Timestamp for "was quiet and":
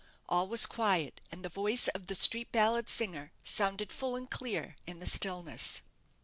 0.47-1.45